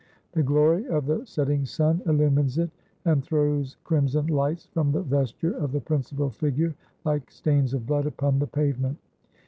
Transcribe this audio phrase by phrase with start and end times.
[0.31, 2.71] The glory of the setting sun illumines it,
[3.05, 8.47] and throws crimson lights from the vesture of the principal figure—like stains of blood—upon the
[8.47, 8.97] pavement.